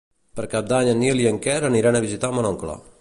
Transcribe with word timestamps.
Per 0.37 0.45
Cap 0.53 0.71
d'Any 0.71 0.89
en 0.93 0.99
Nil 1.03 1.21
i 1.25 1.27
en 1.33 1.37
Quer 1.43 1.59
aniran 1.69 1.99
a 2.01 2.03
visitar 2.07 2.33
mon 2.39 2.49
oncle. 2.55 2.79